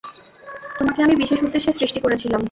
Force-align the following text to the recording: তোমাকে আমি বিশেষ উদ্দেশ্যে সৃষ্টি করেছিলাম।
তোমাকে 0.79 0.99
আমি 1.05 1.15
বিশেষ 1.15 1.39
উদ্দেশ্যে 1.43 1.71
সৃষ্টি 1.71 1.99
করেছিলাম। 1.99 2.39